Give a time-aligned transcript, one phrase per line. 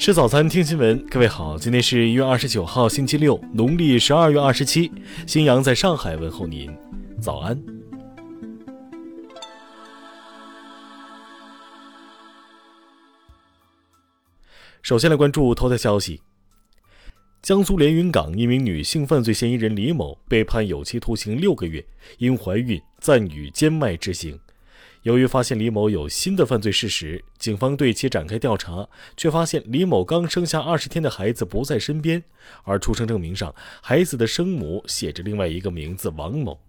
[0.00, 0.98] 吃早餐，听新闻。
[1.10, 4.90] 各位好，今天是一月二十九号，星期六，农历十二月二十七。
[5.26, 6.74] 新阳在上海问候您，
[7.20, 7.62] 早安。
[14.80, 16.22] 首先来关注头条消息：
[17.42, 21.84] 江苏连云港一名女性犯罪嫌疑人李某被判有期徒刑六个月，
[22.16, 24.40] 因怀孕暂予监外执行。
[25.02, 32.22] 由于发现李某有新的犯罪事实，警方对其展开调查，却发现李某刚生下二十天的孩子不在身边，
[32.64, 36.60] 而出生证明上孩子的生母写着另外一个名字王某。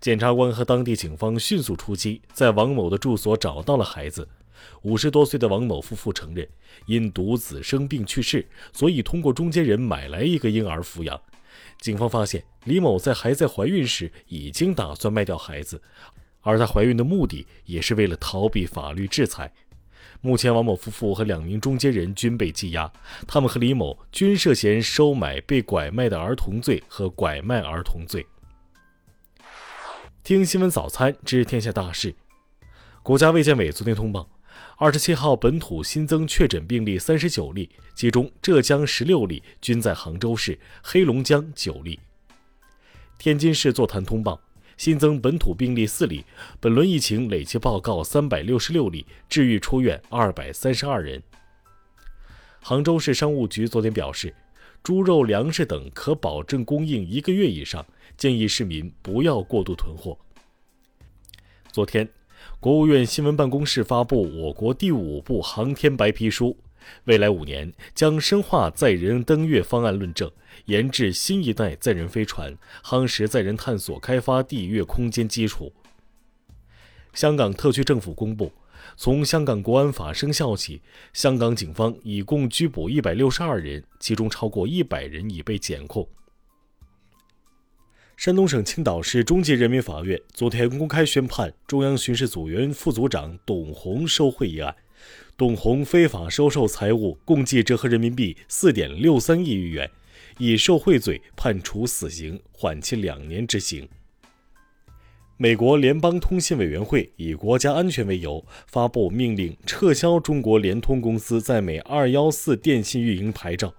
[0.00, 4.28] 检察官和当地警方迅速出击，在王某的住所找到了孩子。
[4.82, 6.46] 五十多岁的王某夫妇承认，
[6.84, 11.18] 因独子生病去世，所以通过中间人买来一个婴儿抚养。
[11.80, 15.80] 警方发现，李某在还在怀孕时已经打算卖掉孩子。
[16.46, 19.52] 而她怀孕的目的也是为了逃避法律制裁。
[20.20, 22.90] 目前，王某夫妇和两名中间人均被羁押，
[23.26, 28.24] 他们和李某均涉嫌收买被拐卖的儿童罪和拐卖儿童罪。
[30.22, 32.14] 听新闻早餐知天下大事。
[33.02, 34.28] 国家卫健委昨天通报，
[34.78, 41.98] 二十七号本土新增确诊病例三十九例，其中浙江十六例，均在杭州市；黑龙江九例。
[43.18, 44.40] 天津市座谈通报。
[44.76, 46.24] 新增本土病例四例，
[46.60, 51.22] 本轮疫情累计报告三百六十六例，治愈出院二百三十二人。
[52.60, 54.34] 杭州市商务局昨天表示，
[54.82, 57.84] 猪肉、粮食等可保证供应一个月以上，
[58.16, 60.18] 建议市民不要过度囤货。
[61.72, 62.08] 昨天，
[62.60, 66.56] 国务院新闻办公室发布我国第五部航天白皮书。
[67.04, 70.30] 未来五年将深化载人登月方案论证，
[70.66, 75.72] 研制新一代载人飞船，夯实载人探索开发地月空间基础。
[77.12, 78.52] 香港特区政府公布，
[78.96, 86.08] 从香港国安法生效起，香港警方已共拘捕一百六十二人，其中超过一百人已被检控。
[88.16, 94.74] 山东省青岛市中级人民法院昨天公开宣判中央巡视组原副组长董红受贿一案。
[95.38, 99.90] 董红非法收受财物共计折合人民币四点六三亿余元，
[100.38, 103.86] 以受贿罪判处死刑，缓期两年执行。
[105.36, 113.74] 美国联邦通信委员会以国家安全为由，发布命令撤销中国联通公司在美二幺四电信运营牌照。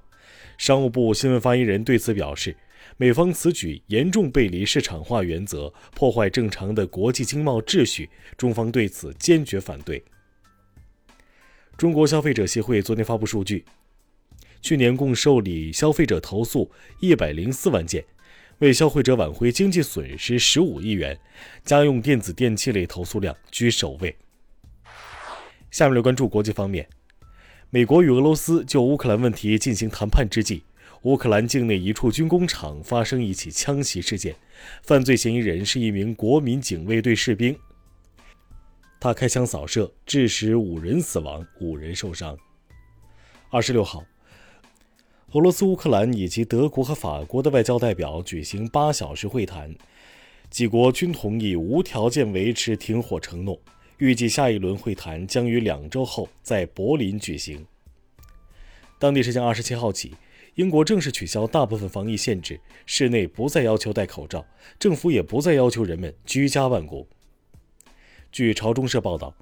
[0.59, 2.55] 商务部新闻发言人对此表示，
[2.97, 8.07] 美方此举严重背离市场化原则，破坏正常的国际经贸秩序，
[8.37, 10.03] 中方对此坚决反对。
[11.77, 13.63] 中国消费者协会昨天发布数据，
[14.63, 18.03] 去年共受理消费者投诉一百零四万件，
[18.57, 21.19] 为消费者挽回经济损失十五亿元，
[21.63, 24.15] 家用电子电器类投诉量居首位。
[25.69, 26.89] 下面来关注国际方面，
[27.69, 30.63] 美国与俄罗斯就乌克兰问题进行谈判之际，
[31.03, 34.35] 乌克兰境内一处军工厂发生一起枪袭事件，
[34.81, 37.55] 犯罪嫌疑人是一名国民警卫队士兵。
[38.99, 42.37] 他开枪扫射，致使五人死亡，五人受伤。
[43.49, 44.03] 二十六号，
[45.31, 49.75] 俄罗斯、乌克兰以及德国和法国的外交代表举行八小时会谈，
[50.49, 53.59] 几国均同意无条件维持停火承诺。
[53.99, 57.65] 预计下一轮会谈将于两周后在柏林举行。
[58.99, 60.15] 当地时间二十七号起，
[60.55, 64.45] 英国正式取消大部分防疫限制，室内不再要求戴口罩，
[64.77, 67.07] 政府也不再要求人们居家办公。
[68.37, 69.33] 据朝中社报道，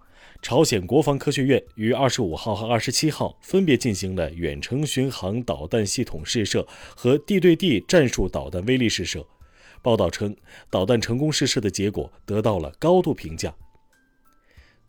[0.42, 9.28] 朝鲜国防科学院于二十五号和二十七号分别进行了远程巡航导弹系统试射和地对地战术导弹威力试射。
[9.82, 10.34] 报道称，
[10.70, 13.54] 导弹成功试射的结果得到了高度评价。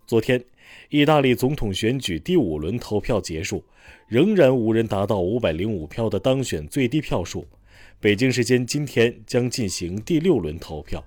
[0.07, 0.41] 昨天，
[0.89, 3.65] 意大利总统选举第五轮投票结束，
[4.07, 7.45] 仍然无人达到五百零五票的当选最低票数。
[7.99, 11.05] 北京时间今天将进行第六轮投票。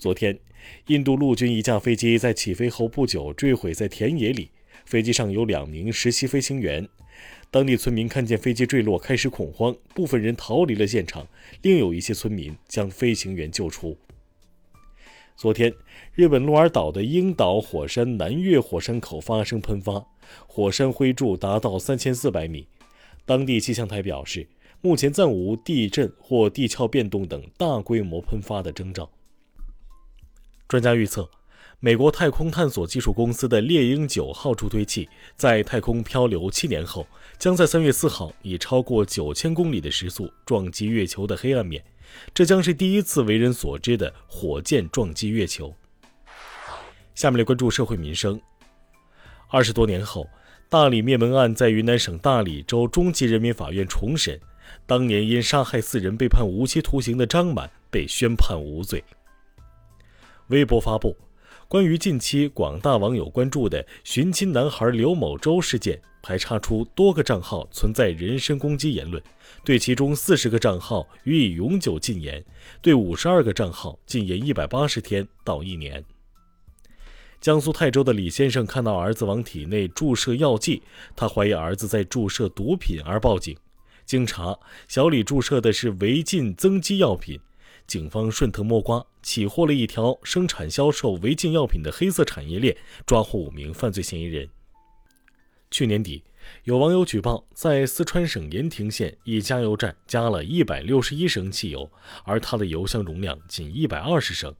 [0.00, 0.38] 昨天，
[0.86, 4.48] 印度陆军一架飞机在起飞后不久坠毁在田野里，
[4.86, 6.88] 飞机上有两名实习飞行员。
[7.50, 11.26] 当地村民看见飞机坠落，开始恐慌，部分人逃离了现场，
[11.60, 13.98] 另有一些村民将飞行员救出。
[15.36, 15.70] 昨天，
[16.14, 20.06] 日本鹿儿岛的樱岛火山南岳火山口发生喷发，
[20.46, 22.66] 火山灰柱达到三千四百米。
[23.26, 24.48] 当地气象台表示，
[24.80, 29.10] 目前暂无地震或地壳变动等大规模喷发的征兆。
[30.70, 31.28] 专家预测，
[31.80, 37.04] 美国太空探索技术公司的猎鹰九号助推器在太空漂流七年后，
[37.40, 41.82] 将在三月四号以超过九千公里的时速撞击月球的黑暗面，
[42.32, 45.74] 这将是第一次为人所知的火箭撞击月球。
[47.16, 48.40] 下面来关注社会民生。
[49.48, 50.24] 二十多年后，
[50.68, 54.38] 大理灭门案在云南省大理州中级人民法院重审，
[54.86, 59.02] 当年因杀害四人被判无期徒刑的张满被宣判无罪。
[60.50, 61.16] 微博发布
[61.68, 69.22] 关于近期广大网友关注的寻亲男孩刘某洲事件，排查出多个账号存在人身攻击言论，
[69.64, 72.44] 对其中四十个账号予以永久禁言，
[72.82, 76.04] 对五十二个账号禁言一百八十天到一年。
[77.40, 80.82] 江苏泰州的李先生看到儿子往体内注射药剂，
[81.14, 83.56] 他怀疑儿子在注射毒品而报警。
[84.04, 84.58] 经查，
[84.88, 87.38] 小李注射的是违禁增肌药品。
[87.86, 94.48] 警方顺藤摸瓜，起获了一条生产销售违禁药品的黑色产业链，抓获五名犯罪嫌疑人。
[95.70, 96.24] 去年底，
[96.64, 101.90] 有网友举报，在四川省盐亭县一加油站加了一百六十一升汽油，
[102.24, 104.54] 而它的油箱容量仅一百二十升。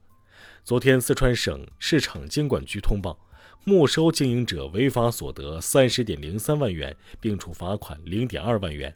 [0.63, 3.19] 昨天，四川省市场监管局通报，
[3.65, 8.95] 没收经营者违法所得三十点零三万元，并处罚款零点二万元。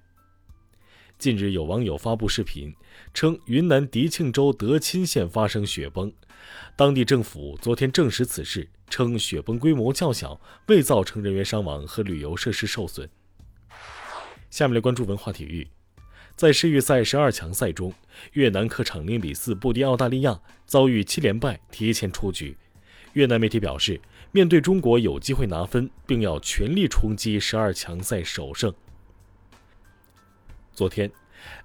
[1.17, 2.75] 近日，有网友发布视频，
[3.13, 6.11] 称云南迪庆州德钦县发生雪崩，
[6.75, 13.09] 当地政府昨天证实此事，称雪崩规模较小，未造成人员伤亡和旅游设施受损。
[14.49, 15.67] 下面来关注文化体育。
[16.35, 17.93] 在世预赛十二强赛中，
[18.33, 22.57] 越南客场零比四不敌澳大利亚，遭遇七连败，提前出局。
[23.13, 23.99] 越南媒体表示，
[24.33, 28.73] 面对中国有机会拿分，并要全力冲击十二强赛首胜。
[30.75, 31.09] 昨天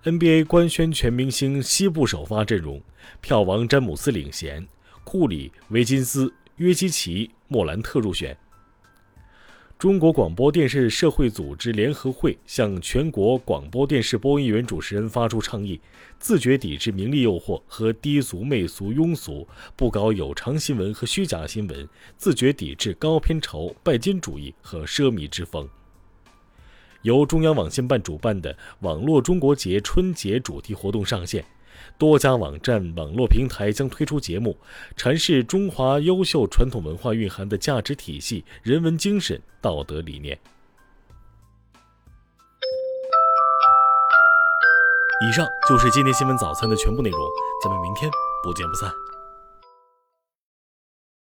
[0.04, 2.80] ，NBA 官宣全明星西部首发阵容，
[3.20, 4.64] 票王詹姆斯领衔，
[5.02, 8.38] 库里、维金斯、约基奇、莫兰特入选。
[9.76, 15.80] 中国广播电视社会组织联合会向全国广播电视播音员主持人发出倡议：
[16.20, 21.84] 自觉抵制名利诱惑和低俗媚俗庸俗，不搞有偿新闻和虚假新闻；
[22.16, 25.68] 自觉抵制高片酬、拜金主义和奢靡之风。
[27.02, 31.44] 由中央网信办主办的网络中国节春节主题活动上线。
[31.98, 34.56] 多家网站、网络平台将推出节目，
[34.96, 40.38] 阐释中华优秀传统文化蕴含的价值体系、人文精神、道德理念。
[45.28, 47.20] 以上就是今天新闻早餐的全部内容，
[47.62, 48.10] 咱们明天
[48.42, 49.09] 不见不散。